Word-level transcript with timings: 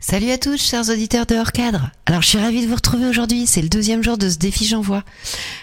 Salut 0.00 0.30
à 0.30 0.38
tous, 0.38 0.62
chers 0.62 0.90
auditeurs 0.90 1.26
de 1.26 1.34
Hors 1.34 1.50
Cadre. 1.50 1.90
Alors, 2.06 2.22
je 2.22 2.28
suis 2.28 2.38
ravie 2.38 2.62
de 2.62 2.68
vous 2.68 2.76
retrouver 2.76 3.06
aujourd'hui. 3.06 3.48
C'est 3.48 3.60
le 3.60 3.68
deuxième 3.68 4.04
jour 4.04 4.16
de 4.16 4.30
ce 4.30 4.38
défi 4.38 4.64
J'envoie. 4.64 5.02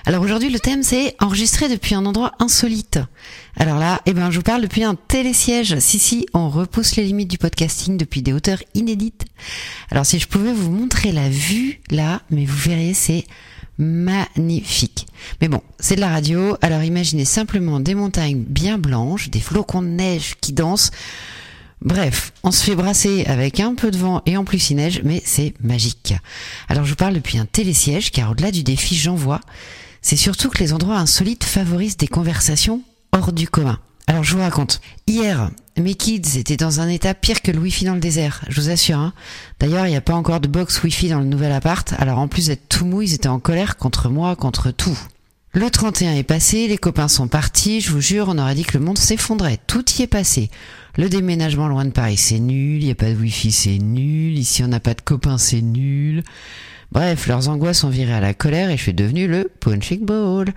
Alors 0.05 0.21
aujourd'hui, 0.21 0.49
le 0.49 0.59
thème 0.59 0.84
c'est 0.84 1.16
enregistrer 1.21 1.70
depuis 1.70 1.95
un 1.95 2.05
endroit 2.05 2.34
insolite. 2.39 2.99
Alors 3.55 3.80
là, 3.80 4.02
eh 4.05 4.13
ben, 4.13 4.31
je 4.31 4.35
vous 4.35 4.44
parle 4.44 4.61
depuis 4.61 4.84
un 4.84 4.95
télésiège. 4.95 5.80
Si 5.80 5.99
si, 5.99 6.25
on 6.34 6.49
repousse 6.49 6.98
les 6.98 7.05
limites 7.05 7.31
du 7.31 7.38
podcasting 7.38 7.95
depuis 7.95 8.21
des 8.21 8.34
hauteurs 8.34 8.61
inédites. 8.73 9.23
Alors 9.89 10.05
si 10.05 10.20
je 10.20 10.27
pouvais 10.27 10.53
vous 10.53 10.70
montrer 10.70 11.13
la 11.13 11.30
vue 11.30 11.80
là, 11.89 12.22
mais 12.30 12.44
vous 12.44 12.58
verriez, 12.58 12.94
c'est 12.94 13.23
magnifique. 13.77 15.08
Mais 15.39 15.47
bon, 15.47 15.61
c'est 15.80 15.95
de 15.95 16.02
la 16.02 16.09
radio. 16.09 16.58
Alors 16.61 16.83
imaginez 16.83 17.23
simplement 17.23 17.80
des 17.80 17.95
montagnes 17.95 18.44
bien 18.44 18.77
blanches, 18.77 19.30
des 19.30 19.39
flocons 19.39 19.81
de 19.81 19.88
neige 19.88 20.36
qui 20.41 20.52
dansent. 20.52 20.91
Bref, 21.81 22.34
on 22.44 22.52
se 22.52 22.64
fait 22.64 22.76
brasser 22.76 23.26
avec 23.26 23.59
un 23.59 23.76
peu 23.76 23.92
de 23.92 23.98
vent 23.98 24.22
et 24.26 24.38
en 24.38 24.44
plus 24.44 24.70
il 24.70 24.78
neige, 24.78 25.02
mais 25.04 25.22
c'est 25.26 25.54
magique. 25.62 26.16
Alors 26.67 26.86
je 26.86 26.92
vous 26.92 26.95
parle 26.95 27.14
depuis 27.14 27.38
un 27.38 27.45
télésiège, 27.45 28.12
car 28.12 28.32
au-delà 28.32 28.52
du 28.52 28.64
défi 28.64 28.95
j'envoie, 28.95 29.42
c'est 30.02 30.16
surtout 30.16 30.50
que 30.50 30.59
les 30.59 30.73
endroits 30.73 30.98
insolites 30.98 31.44
favorisent 31.44 31.98
des 31.98 32.08
conversations 32.08 32.82
hors 33.12 33.34
du 33.34 33.48
commun. 33.48 33.80
Alors 34.08 34.23
je 34.23 34.36
vous 34.36 34.42
raconte. 34.42 34.82
Hier, 35.08 35.52
mes 35.78 35.95
kids 35.95 36.38
étaient 36.38 36.58
dans 36.58 36.80
un 36.80 36.88
état 36.88 37.14
pire 37.14 37.42
que 37.42 37.52
le 37.52 37.59
wifi 37.59 37.86
dans 37.86 37.95
le 37.95 38.00
désert, 38.00 38.45
je 38.48 38.62
vous 38.62 38.70
assure. 38.70 39.00
Hein. 39.00 39.14
D'ailleurs, 39.60 39.88
il 39.88 39.92
n'y 39.92 39.95
a 39.95 40.02
pas 40.02 40.14
encore 40.14 40.39
de 40.39 40.48
box 40.48 40.82
wifi 40.84 41.10
dans 41.10 41.20
le 41.20 41.26
nouvel 41.26 41.52
appart, 41.52 41.94
alors 41.98 42.20
en 42.20 42.28
plus 42.28 42.48
d'être 42.48 42.70
tout 42.70 42.86
mou, 42.86 43.02
ils 43.02 43.14
étaient 43.14 43.28
en 43.28 43.39
colère 43.39 43.78
contre 43.78 44.10
moi, 44.10 44.36
contre 44.36 44.72
tout. 44.72 44.98
Le 45.56 45.70
31 45.70 46.16
est 46.16 46.23
passé, 46.23 46.67
les 46.67 46.78
copains 46.78 47.08
sont 47.08 47.30
partis, 47.30 47.80
je 47.80 47.89
vous 47.89 48.02
jure, 48.02 48.25
on 48.28 48.38
aurait 48.38 48.56
dit 48.56 48.66
que 48.66 48.78
le 48.78 48.84
monde 48.84 48.98
s'effondrait. 48.98 49.58
Tout 49.67 49.86
y 49.98 50.02
est 50.02 50.08
passé. 50.08 50.50
Le 50.98 51.08
déménagement 51.08 51.70
loin 51.70 51.86
de 51.86 51.92
Paris, 51.92 52.17
c'est 52.17 52.39
nul, 52.39 52.81
il 52.81 52.88
n'y 52.88 52.92
a 52.92 52.95
pas 52.95 53.09
de 53.09 53.16
wifi, 53.16 53.53
c'est 53.53 53.78
nul, 53.78 54.38
ici 54.38 54.66
on 54.66 54.67
n'a 54.67 54.81
pas 54.81 54.94
de 54.94 55.00
copains, 55.00 55.38
c'est 55.38 55.61
nul. 55.61 56.26
Bref, 56.92 57.28
leurs 57.28 57.48
angoisses 57.48 57.86
ont 57.86 57.89
viré 57.89 58.11
à 58.11 58.20
la 58.20 58.33
colère 58.33 58.70
et 58.70 58.76
je 58.76 58.81
suis 58.81 58.94
devenu 58.94 59.30
le 59.30 59.50
punching 59.61 60.03
ball. 60.03 60.53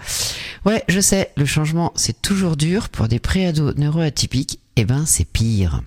Ouais, 0.67 0.83
je 0.89 0.99
sais, 0.99 1.31
le 1.37 1.47
changement 1.47 1.93
c'est 1.95 2.21
toujours 2.21 2.57
dur 2.57 2.89
pour 2.89 3.07
des 3.07 3.21
préados 3.21 3.75
neuroatypiques, 3.75 4.59
et 4.75 4.85
ben 4.85 5.07
c'est 5.07 5.27
pire. 5.27 5.81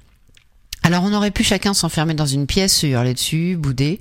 Alors 0.83 1.03
on 1.03 1.13
aurait 1.13 1.31
pu 1.31 1.43
chacun 1.43 1.73
s'enfermer 1.73 2.13
dans 2.13 2.25
une 2.25 2.47
pièce, 2.47 2.77
se 2.77 2.87
hurler 2.87 3.13
dessus, 3.13 3.57
bouder. 3.57 3.99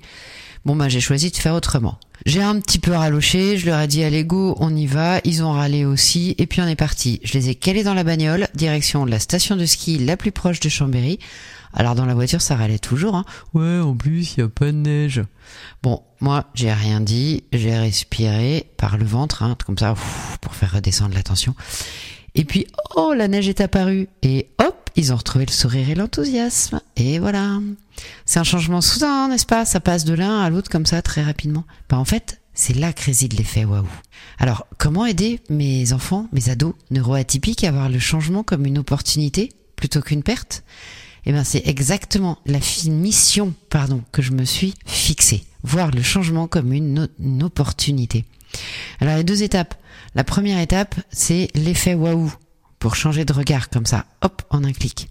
Bon 0.64 0.76
bah 0.76 0.88
j'ai 0.88 1.00
choisi 1.00 1.30
de 1.30 1.36
faire 1.36 1.54
autrement. 1.54 1.98
J'ai 2.26 2.42
un 2.42 2.60
petit 2.60 2.78
peu 2.78 2.92
raloché, 2.92 3.56
je 3.56 3.66
leur 3.66 3.80
ai 3.80 3.86
dit 3.86 4.04
allez 4.04 4.24
go, 4.24 4.54
on 4.60 4.76
y 4.76 4.86
va, 4.86 5.20
ils 5.24 5.42
ont 5.42 5.52
râlé 5.52 5.86
aussi, 5.86 6.34
et 6.36 6.46
puis 6.46 6.60
on 6.60 6.66
est 6.66 6.76
parti. 6.76 7.18
Je 7.24 7.32
les 7.34 7.48
ai 7.48 7.54
calés 7.54 7.82
dans 7.82 7.94
la 7.94 8.04
bagnole, 8.04 8.46
direction 8.54 9.06
de 9.06 9.10
la 9.10 9.18
station 9.18 9.56
de 9.56 9.64
ski 9.64 9.98
la 9.98 10.18
plus 10.18 10.32
proche 10.32 10.60
de 10.60 10.68
Chambéry. 10.68 11.18
Alors 11.72 11.94
dans 11.94 12.04
la 12.04 12.14
voiture 12.14 12.42
ça 12.42 12.56
râlait 12.56 12.78
toujours, 12.78 13.14
hein. 13.14 13.24
Ouais, 13.54 13.78
en 13.78 13.94
plus 13.94 14.34
il 14.34 14.40
y 14.40 14.42
a 14.42 14.48
pas 14.48 14.66
de 14.66 14.72
neige. 14.72 15.22
Bon, 15.82 16.02
moi 16.20 16.44
j'ai 16.54 16.72
rien 16.72 17.00
dit, 17.00 17.44
j'ai 17.52 17.78
respiré 17.78 18.70
par 18.76 18.98
le 18.98 19.06
ventre, 19.06 19.42
hein, 19.42 19.56
comme 19.64 19.78
ça, 19.78 19.94
pour 20.42 20.54
faire 20.54 20.72
redescendre 20.72 21.14
la 21.14 21.22
tension. 21.22 21.54
Et 22.36 22.44
puis, 22.44 22.66
oh, 22.94 23.12
la 23.12 23.26
neige 23.26 23.48
est 23.48 23.60
apparue, 23.60 24.08
et 24.22 24.50
hop, 24.60 24.69
ils 24.96 25.12
ont 25.12 25.16
retrouvé 25.16 25.46
le 25.46 25.52
sourire 25.52 25.88
et 25.88 25.94
l'enthousiasme. 25.94 26.80
Et 26.96 27.18
voilà. 27.18 27.58
C'est 28.24 28.38
un 28.38 28.44
changement 28.44 28.80
soudain, 28.80 29.28
n'est-ce 29.28 29.46
pas? 29.46 29.64
Ça 29.64 29.80
passe 29.80 30.04
de 30.04 30.14
l'un 30.14 30.40
à 30.40 30.50
l'autre 30.50 30.70
comme 30.70 30.86
ça 30.86 31.02
très 31.02 31.22
rapidement. 31.22 31.64
Bah 31.88 31.98
en 31.98 32.04
fait, 32.04 32.40
c'est 32.54 32.76
là 32.76 32.92
que 32.92 33.04
réside 33.04 33.34
l'effet 33.34 33.64
waouh. 33.64 33.86
Alors, 34.38 34.66
comment 34.78 35.06
aider 35.06 35.40
mes 35.48 35.92
enfants, 35.92 36.28
mes 36.32 36.50
ados 36.50 36.74
neuroatypiques 36.90 37.64
à 37.64 37.72
voir 37.72 37.88
le 37.88 37.98
changement 37.98 38.42
comme 38.42 38.66
une 38.66 38.78
opportunité 38.78 39.50
plutôt 39.76 40.00
qu'une 40.00 40.22
perte? 40.22 40.62
Eh 41.26 41.32
bien, 41.32 41.44
c'est 41.44 41.66
exactement 41.66 42.38
la 42.46 42.58
mission, 42.86 43.54
pardon, 43.68 44.02
que 44.12 44.22
je 44.22 44.32
me 44.32 44.44
suis 44.44 44.74
fixée. 44.86 45.44
Voir 45.62 45.90
le 45.90 46.02
changement 46.02 46.48
comme 46.48 46.72
une, 46.72 47.08
une 47.18 47.42
opportunité. 47.42 48.24
Alors, 49.00 49.14
il 49.14 49.18
y 49.18 49.20
a 49.20 49.24
deux 49.24 49.42
étapes. 49.42 49.74
La 50.14 50.24
première 50.24 50.58
étape, 50.58 50.94
c'est 51.12 51.48
l'effet 51.54 51.94
waouh 51.94 52.32
pour 52.80 52.96
changer 52.96 53.24
de 53.24 53.32
regard 53.32 53.70
comme 53.70 53.86
ça, 53.86 54.06
hop, 54.22 54.42
en 54.50 54.64
un 54.64 54.72
clic. 54.72 55.08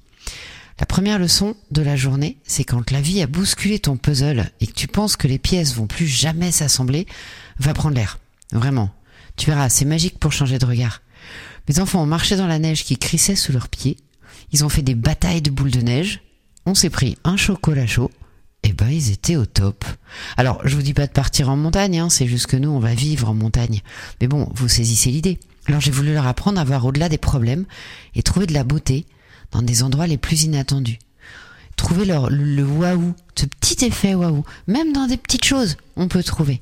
La 0.80 0.86
première 0.86 1.20
leçon 1.20 1.56
de 1.72 1.82
la 1.82 1.96
journée, 1.96 2.38
c'est 2.44 2.64
quand 2.64 2.92
la 2.92 3.00
vie 3.00 3.22
a 3.22 3.28
bousculé 3.28 3.80
ton 3.80 3.96
puzzle 3.96 4.52
et 4.60 4.68
que 4.68 4.74
tu 4.74 4.88
penses 4.88 5.16
que 5.16 5.28
les 5.28 5.40
pièces 5.40 5.76
vont 5.76 5.88
plus 5.88 6.08
jamais 6.08 6.52
s'assembler, 6.52 7.06
va 7.60 7.74
prendre 7.74 7.96
l'air. 7.96 8.18
Vraiment. 8.52 8.90
Tu 9.38 9.46
verras, 9.46 9.70
c'est 9.70 9.86
magique 9.86 10.20
pour 10.20 10.32
changer 10.32 10.58
de 10.58 10.66
regard. 10.66 11.02
Mes 11.68 11.80
enfants 11.80 12.02
ont 12.02 12.08
marché 12.08 12.36
dans 12.36 12.48
la 12.48 12.60
neige 12.60 12.84
qui 12.84 12.98
crissait 12.98 13.36
sous 13.36 13.52
leurs 13.52 13.70
pieds. 13.70 13.98
Ils 14.52 14.66
ont 14.66 14.70
fait 14.70 14.82
des 14.82 14.96
batailles 14.96 15.42
de 15.42 15.52
boules 15.52 15.72
de 15.72 15.82
neige. 15.82 16.22
On 16.66 16.74
s'est 16.74 16.90
pris 16.90 17.18
un 17.24 17.38
chocolat 17.38 17.88
chaud. 17.88 18.10
Et 18.64 18.74
ben, 18.74 18.90
ils 18.90 19.12
étaient 19.12 19.36
au 19.36 19.46
top. 19.46 19.86
Alors, 20.38 20.62
je 20.66 20.76
vous 20.76 20.82
dis 20.82 20.94
pas 20.94 21.08
de 21.08 21.12
partir 21.12 21.50
en 21.50 21.56
montagne, 21.56 22.00
hein, 22.00 22.10
c'est 22.10 22.28
juste 22.28 22.48
que 22.48 22.58
nous, 22.58 22.70
on 22.70 22.80
va 22.80 22.94
vivre 22.94 23.30
en 23.30 23.34
montagne. 23.34 23.82
Mais 24.20 24.28
bon, 24.28 24.50
vous 24.56 24.68
saisissez 24.68 25.12
l'idée. 25.12 25.40
Alors, 25.68 25.82
j'ai 25.82 25.92
voulu 25.92 26.14
leur 26.14 26.28
apprendre 26.28 26.60
à 26.60 26.64
voir 26.64 26.86
au-delà 26.86 27.10
des 27.10 27.18
problèmes 27.18 27.66
et 28.16 28.24
trouver 28.24 28.48
de 28.48 28.54
la 28.54 28.64
beauté 28.64 29.06
dans 29.52 29.62
des 29.62 29.84
endroits 29.84 30.08
les 30.08 30.18
plus 30.18 30.44
inattendus. 30.44 31.00
Trouver 31.76 32.06
le 32.06 32.64
waouh, 32.64 33.14
ce 33.36 33.46
petit 33.46 33.86
effet 33.86 34.14
waouh, 34.16 34.44
même 34.68 34.92
dans 34.92 35.08
des 35.08 35.18
petites 35.18 35.46
choses, 35.46 35.78
on 35.96 36.08
peut 36.08 36.24
trouver. 36.24 36.60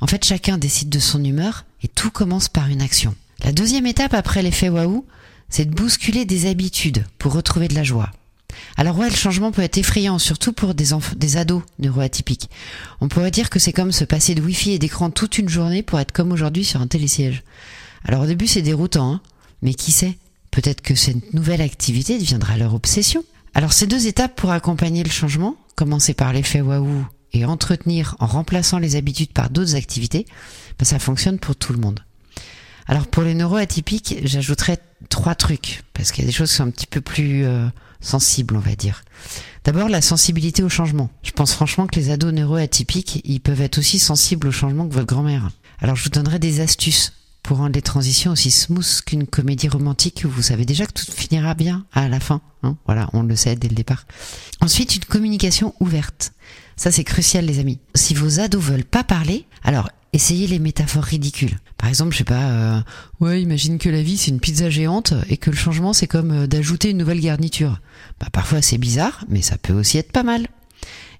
En 0.00 0.06
fait, 0.06 0.24
chacun 0.24 0.58
décide 0.58 0.88
de 0.88 0.98
son 0.98 1.22
humeur 1.22 1.64
et 1.82 1.88
tout 1.88 2.10
commence 2.10 2.48
par 2.48 2.68
une 2.68 2.82
action. 2.82 3.14
La 3.44 3.52
deuxième 3.52 3.86
étape 3.86 4.14
après 4.14 4.42
l'effet 4.42 4.68
waouh, 4.68 5.04
c'est 5.48 5.66
de 5.66 5.74
bousculer 5.74 6.24
des 6.24 6.48
habitudes 6.48 7.04
pour 7.18 7.32
retrouver 7.32 7.68
de 7.68 7.74
la 7.74 7.84
joie. 7.84 8.10
Alors 8.76 8.98
ouais, 8.98 9.10
le 9.10 9.14
changement 9.14 9.52
peut 9.52 9.62
être 9.62 9.78
effrayant, 9.78 10.18
surtout 10.18 10.52
pour 10.52 10.74
des, 10.74 10.88
des 11.16 11.36
ados 11.36 11.62
neuroatypiques. 11.78 12.50
On 13.00 13.08
pourrait 13.08 13.30
dire 13.30 13.50
que 13.50 13.58
c'est 13.58 13.72
comme 13.72 13.92
se 13.92 14.04
passer 14.04 14.34
de 14.34 14.42
wifi 14.42 14.72
et 14.72 14.78
d'écran 14.78 15.10
toute 15.10 15.38
une 15.38 15.48
journée 15.48 15.82
pour 15.82 16.00
être 16.00 16.12
comme 16.12 16.32
aujourd'hui 16.32 16.64
sur 16.64 16.80
un 16.80 16.86
télésiège. 16.86 17.42
Alors 18.06 18.22
au 18.22 18.26
début 18.26 18.46
c'est 18.46 18.62
déroutant, 18.62 19.14
hein 19.14 19.20
mais 19.62 19.74
qui 19.74 19.92
sait? 19.92 20.16
Peut-être 20.50 20.80
que 20.80 20.94
cette 20.94 21.34
nouvelle 21.34 21.60
activité 21.60 22.18
deviendra 22.18 22.56
leur 22.56 22.72
obsession. 22.72 23.24
Alors 23.52 23.72
ces 23.72 23.86
deux 23.86 24.06
étapes 24.06 24.36
pour 24.36 24.52
accompagner 24.52 25.02
le 25.02 25.10
changement, 25.10 25.56
commencer 25.74 26.14
par 26.14 26.32
l'effet 26.32 26.60
waouh 26.60 27.04
et 27.32 27.44
entretenir 27.44 28.16
en 28.20 28.26
remplaçant 28.26 28.78
les 28.78 28.96
habitudes 28.96 29.32
par 29.32 29.50
d'autres 29.50 29.74
activités, 29.74 30.24
ben 30.78 30.84
ça 30.84 30.98
fonctionne 30.98 31.38
pour 31.38 31.56
tout 31.56 31.72
le 31.72 31.80
monde. 31.80 32.00
Alors 32.86 33.08
pour 33.08 33.24
les 33.24 33.34
neuroatypiques, 33.34 34.16
j'ajouterais 34.22 34.78
trois 35.08 35.34
trucs, 35.34 35.82
parce 35.92 36.12
qu'il 36.12 36.22
y 36.22 36.26
a 36.26 36.30
des 36.30 36.32
choses 36.32 36.50
qui 36.50 36.56
sont 36.56 36.66
un 36.66 36.70
petit 36.70 36.86
peu 36.86 37.00
plus 37.00 37.44
euh, 37.44 37.66
sensibles, 38.00 38.56
on 38.56 38.60
va 38.60 38.76
dire. 38.76 39.02
D'abord, 39.64 39.88
la 39.88 40.00
sensibilité 40.00 40.62
au 40.62 40.68
changement. 40.68 41.10
Je 41.24 41.32
pense 41.32 41.52
franchement 41.52 41.88
que 41.88 41.98
les 41.98 42.10
ados 42.10 42.32
neuroatypiques, 42.32 43.20
ils 43.24 43.40
peuvent 43.40 43.60
être 43.60 43.78
aussi 43.78 43.98
sensibles 43.98 44.46
au 44.46 44.52
changement 44.52 44.86
que 44.86 44.94
votre 44.94 45.06
grand-mère. 45.06 45.50
Alors 45.80 45.96
je 45.96 46.04
vous 46.04 46.10
donnerai 46.10 46.38
des 46.38 46.60
astuces 46.60 47.12
pour 47.46 47.58
rendre 47.58 47.76
les 47.76 47.82
transitions 47.82 48.32
aussi 48.32 48.50
smooth 48.50 49.02
qu'une 49.06 49.24
comédie 49.24 49.68
romantique 49.68 50.24
où 50.24 50.28
vous 50.28 50.42
savez 50.42 50.64
déjà 50.64 50.84
que 50.84 50.92
tout 50.92 51.12
finira 51.12 51.54
bien 51.54 51.86
à 51.92 52.08
la 52.08 52.18
fin. 52.18 52.40
Hein 52.64 52.76
voilà, 52.86 53.08
on 53.12 53.22
le 53.22 53.36
sait 53.36 53.54
dès 53.54 53.68
le 53.68 53.76
départ. 53.76 54.04
Ensuite, 54.60 54.96
une 54.96 55.04
communication 55.04 55.72
ouverte. 55.78 56.32
Ça, 56.74 56.90
c'est 56.90 57.04
crucial, 57.04 57.46
les 57.46 57.60
amis. 57.60 57.78
Si 57.94 58.14
vos 58.14 58.40
ados 58.40 58.60
veulent 58.60 58.84
pas 58.84 59.04
parler, 59.04 59.46
alors 59.62 59.90
essayez 60.12 60.48
les 60.48 60.58
métaphores 60.58 61.04
ridicules. 61.04 61.56
Par 61.78 61.88
exemple, 61.88 62.12
je 62.14 62.18
sais 62.18 62.24
pas, 62.24 62.50
euh, 62.50 62.80
ouais, 63.20 63.40
imagine 63.40 63.78
que 63.78 63.88
la 63.88 64.02
vie 64.02 64.16
c'est 64.16 64.32
une 64.32 64.40
pizza 64.40 64.68
géante 64.68 65.14
et 65.28 65.36
que 65.36 65.50
le 65.50 65.56
changement 65.56 65.92
c'est 65.92 66.08
comme 66.08 66.32
euh, 66.32 66.46
d'ajouter 66.48 66.90
une 66.90 66.98
nouvelle 66.98 67.20
garniture. 67.20 67.80
Bah, 68.18 68.26
parfois 68.32 68.60
c'est 68.60 68.78
bizarre, 68.78 69.24
mais 69.28 69.42
ça 69.42 69.56
peut 69.56 69.72
aussi 69.72 69.98
être 69.98 70.10
pas 70.10 70.24
mal. 70.24 70.48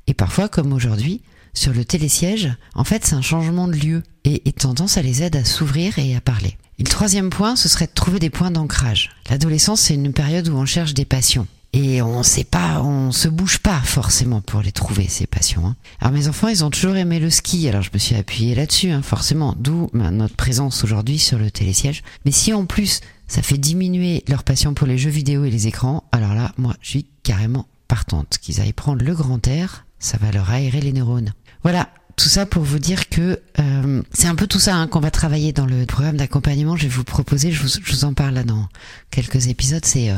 Et 0.08 0.14
parfois, 0.14 0.48
comme 0.48 0.72
aujourd'hui, 0.72 1.22
sur 1.56 1.72
le 1.72 1.84
télésiège, 1.84 2.52
en 2.74 2.84
fait, 2.84 3.04
c'est 3.04 3.14
un 3.14 3.22
changement 3.22 3.66
de 3.66 3.76
lieu 3.76 4.02
et, 4.24 4.48
et 4.48 4.52
tendance 4.52 4.98
à 4.98 5.02
les 5.02 5.22
aide 5.22 5.36
à 5.36 5.44
s'ouvrir 5.44 5.98
et 5.98 6.14
à 6.14 6.20
parler. 6.20 6.56
Et 6.78 6.82
le 6.82 6.88
troisième 6.88 7.30
point, 7.30 7.56
ce 7.56 7.68
serait 7.68 7.86
de 7.86 7.92
trouver 7.94 8.18
des 8.18 8.30
points 8.30 8.50
d'ancrage. 8.50 9.10
L'adolescence, 9.30 9.80
c'est 9.80 9.94
une 9.94 10.12
période 10.12 10.48
où 10.48 10.56
on 10.56 10.66
cherche 10.66 10.94
des 10.94 11.06
passions. 11.06 11.46
Et 11.72 12.00
on 12.00 12.22
sait 12.22 12.44
pas, 12.44 12.80
on 12.82 13.12
se 13.12 13.28
bouge 13.28 13.58
pas 13.58 13.80
forcément 13.80 14.40
pour 14.40 14.62
les 14.62 14.72
trouver, 14.72 15.08
ces 15.08 15.26
passions. 15.26 15.66
Hein. 15.66 15.76
Alors 16.00 16.12
mes 16.12 16.28
enfants, 16.28 16.48
ils 16.48 16.64
ont 16.64 16.70
toujours 16.70 16.96
aimé 16.96 17.18
le 17.18 17.28
ski, 17.28 17.68
alors 17.68 17.82
je 17.82 17.90
me 17.92 17.98
suis 17.98 18.14
appuyée 18.14 18.54
là-dessus, 18.54 18.90
hein, 18.90 19.02
forcément, 19.02 19.54
d'où 19.58 19.90
notre 19.92 20.36
présence 20.36 20.84
aujourd'hui 20.84 21.18
sur 21.18 21.38
le 21.38 21.50
télésiège. 21.50 22.02
Mais 22.24 22.30
si 22.30 22.54
en 22.54 22.64
plus, 22.64 23.00
ça 23.28 23.42
fait 23.42 23.58
diminuer 23.58 24.24
leur 24.28 24.42
passion 24.42 24.72
pour 24.72 24.86
les 24.86 24.96
jeux 24.96 25.10
vidéo 25.10 25.44
et 25.44 25.50
les 25.50 25.66
écrans, 25.66 26.04
alors 26.12 26.34
là, 26.34 26.52
moi, 26.56 26.74
je 26.80 26.90
suis 26.90 27.06
carrément 27.22 27.66
partante. 27.88 28.38
Qu'ils 28.40 28.60
aillent 28.60 28.72
prendre 28.72 29.04
le 29.04 29.14
grand 29.14 29.46
air, 29.46 29.84
ça 29.98 30.18
va 30.18 30.30
leur 30.30 30.50
aérer 30.50 30.80
les 30.80 30.92
neurones. 30.92 31.34
Voilà, 31.62 31.88
tout 32.16 32.28
ça 32.28 32.46
pour 32.46 32.62
vous 32.62 32.78
dire 32.78 33.08
que 33.08 33.40
euh, 33.58 34.02
c'est 34.12 34.28
un 34.28 34.34
peu 34.34 34.46
tout 34.46 34.58
ça 34.60 34.76
hein, 34.76 34.86
qu'on 34.86 35.00
va 35.00 35.10
travailler 35.10 35.52
dans 35.52 35.66
le 35.66 35.84
programme 35.86 36.16
d'accompagnement. 36.16 36.76
Je 36.76 36.84
vais 36.84 36.88
vous 36.94 37.04
proposer, 37.04 37.52
je 37.52 37.62
vous, 37.62 38.04
en 38.04 38.14
parle 38.14 38.34
là 38.34 38.44
dans 38.44 38.68
quelques 39.10 39.48
épisodes, 39.48 39.84
c'est 39.84 40.10
euh, 40.10 40.16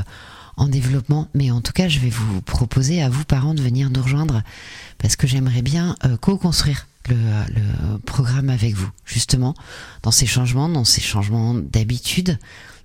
en 0.56 0.68
développement, 0.68 1.28
mais 1.34 1.50
en 1.50 1.60
tout 1.60 1.72
cas, 1.72 1.88
je 1.88 2.00
vais 2.00 2.10
vous 2.10 2.40
proposer 2.42 3.02
à 3.02 3.08
vous 3.08 3.24
parents 3.24 3.54
de 3.54 3.62
venir 3.62 3.90
nous 3.90 4.02
rejoindre 4.02 4.42
parce 4.98 5.16
que 5.16 5.26
j'aimerais 5.26 5.62
bien 5.62 5.96
euh, 6.04 6.16
co-construire 6.16 6.86
le, 7.08 7.14
le 7.14 7.98
programme 7.98 8.50
avec 8.50 8.74
vous, 8.74 8.90
justement, 9.06 9.54
dans 10.02 10.10
ces 10.10 10.26
changements, 10.26 10.68
dans 10.68 10.84
ces 10.84 11.00
changements 11.00 11.54
d'habitude, 11.54 12.38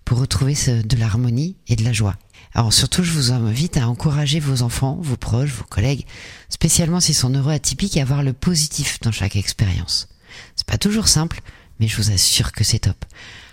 pour 0.05 0.19
retrouver 0.19 0.55
ce- 0.55 0.81
de 0.81 0.95
l'harmonie 0.97 1.55
et 1.67 1.75
de 1.75 1.83
la 1.83 1.91
joie. 1.93 2.15
Alors 2.55 2.71
surtout, 2.71 3.03
je 3.03 3.11
vous 3.11 3.31
invite 3.31 3.77
à 3.77 3.87
encourager 3.87 4.39
vos 4.39 4.61
enfants, 4.61 4.99
vos 5.01 5.17
proches, 5.17 5.51
vos 5.51 5.63
collègues, 5.63 6.05
spécialement 6.49 6.99
s'ils 6.99 7.15
sont 7.15 7.29
neuroatypiques, 7.29 7.97
à 7.97 8.05
voir 8.05 8.21
le 8.21 8.33
positif 8.33 8.99
dans 9.01 9.11
chaque 9.11 9.35
expérience. 9.35 10.07
C'est 10.55 10.67
pas 10.67 10.77
toujours 10.77 11.07
simple, 11.07 11.41
mais 11.79 11.87
je 11.87 11.97
vous 11.97 12.11
assure 12.11 12.51
que 12.51 12.63
c'est 12.63 12.79
top. 12.79 13.05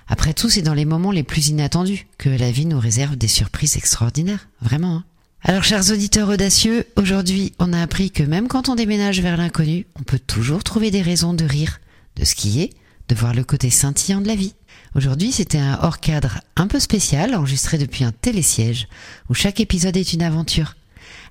Après 0.06 0.35
tout, 0.35 0.50
c'est 0.50 0.62
dans 0.62 0.75
les 0.75 0.85
moments 0.85 1.12
les 1.12 1.23
plus 1.23 1.49
inattendus 1.49 2.06
que 2.19 2.29
la 2.29 2.50
vie 2.50 2.67
nous 2.67 2.81
réserve 2.81 3.17
des 3.17 3.29
surprises 3.29 3.76
extraordinaires, 3.76 4.49
vraiment. 4.61 4.97
hein. 4.97 5.05
Alors, 5.43 5.64
chers 5.64 5.91
auditeurs 5.91 6.29
audacieux, 6.29 6.87
aujourd'hui, 6.97 7.55
on 7.58 7.73
a 7.73 7.81
appris 7.81 8.11
que 8.11 8.23
même 8.23 8.49
quand 8.49 8.69
on 8.69 8.75
déménage 8.75 9.23
vers 9.23 9.38
l'inconnu, 9.38 9.87
on 9.99 10.02
peut 10.02 10.19
toujours 10.19 10.62
trouver 10.64 10.91
des 10.91 11.00
raisons 11.00 11.32
de 11.32 11.44
rire, 11.47 11.81
de 12.17 12.25
skier, 12.26 12.75
de 13.08 13.14
voir 13.14 13.32
le 13.32 13.44
côté 13.44 13.70
scintillant 13.70 14.20
de 14.20 14.26
la 14.26 14.35
vie. 14.35 14.55
Aujourd'hui, 14.97 15.31
c'était 15.31 15.59
un 15.59 15.79
hors-cadre 15.83 16.41
un 16.57 16.67
peu 16.67 16.81
spécial, 16.81 17.35
enregistré 17.35 17.79
depuis 17.79 18.03
un 18.03 18.11
télésiège, 18.11 18.89
où 19.29 19.35
chaque 19.35 19.61
épisode 19.61 19.97
est 19.97 20.13
une 20.13 20.23
aventure. 20.23 20.75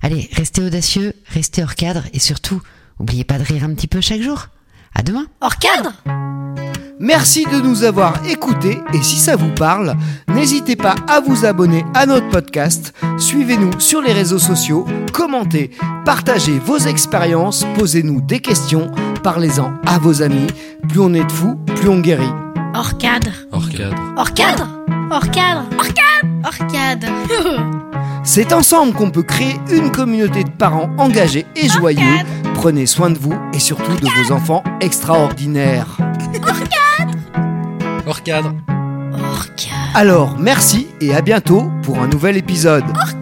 Allez, 0.00 0.30
restez 0.32 0.62
audacieux, 0.62 1.12
restez 1.26 1.62
hors 1.62 1.74
cadre, 1.74 2.04
et 2.14 2.18
surtout, 2.18 2.62
n'oubliez 2.98 3.24
pas 3.24 3.38
de 3.38 3.44
rire 3.44 3.64
un 3.64 3.74
petit 3.74 3.86
peu 3.86 4.00
chaque 4.00 4.22
jour. 4.22 4.48
À 4.94 5.02
demain 5.02 5.26
Hors 5.40 5.56
cadre 5.56 5.92
Merci 6.98 7.44
de 7.46 7.60
nous 7.60 7.84
avoir 7.84 8.26
écoutés 8.26 8.78
et 8.92 9.02
si 9.02 9.16
ça 9.16 9.34
vous 9.34 9.54
parle, 9.54 9.96
n'hésitez 10.28 10.76
pas 10.76 10.96
à 11.08 11.20
vous 11.20 11.46
abonner 11.46 11.82
à 11.94 12.04
notre 12.04 12.28
podcast, 12.28 12.92
suivez-nous 13.16 13.80
sur 13.80 14.02
les 14.02 14.12
réseaux 14.12 14.38
sociaux, 14.38 14.86
commentez, 15.12 15.70
partagez 16.04 16.58
vos 16.58 16.76
expériences, 16.76 17.64
posez-nous 17.78 18.20
des 18.20 18.40
questions, 18.40 18.90
parlez-en 19.22 19.72
à 19.86 19.98
vos 19.98 20.22
amis. 20.22 20.48
Plus 20.90 21.00
on 21.00 21.14
est 21.14 21.24
de 21.24 21.32
fous, 21.32 21.56
plus 21.76 21.88
on 21.88 22.00
guérit. 22.00 22.49
Hors 22.80 22.96
cadre 22.96 23.30
Hors 23.52 23.68
cadre. 23.68 24.02
Hors 24.16 24.32
cadre 24.32 24.66
Hors 25.10 25.30
cadre 25.30 25.66
Hors 25.76 25.84
cadre 25.84 26.28
Hors 26.42 26.66
cadre 26.72 27.08
C'est 28.24 28.54
ensemble 28.54 28.94
qu'on 28.94 29.10
peut 29.10 29.22
créer 29.22 29.60
une 29.70 29.92
communauté 29.92 30.44
de 30.44 30.48
parents 30.48 30.88
engagés 30.96 31.44
et 31.56 31.68
joyeux. 31.68 32.24
Prenez 32.54 32.86
soin 32.86 33.10
de 33.10 33.18
vous 33.18 33.34
et 33.52 33.58
surtout 33.58 33.94
de 33.96 34.08
vos 34.08 34.32
enfants 34.32 34.64
extraordinaires. 34.80 35.98
Hors 36.46 36.56
cadre. 36.56 37.18
Hors 38.06 38.22
cadre 38.24 38.54
Alors, 39.94 40.38
merci 40.38 40.86
et 41.02 41.14
à 41.14 41.20
bientôt 41.20 41.70
pour 41.82 41.98
un 41.98 42.08
nouvel 42.08 42.38
épisode. 42.38 42.84
Hors 42.96 43.19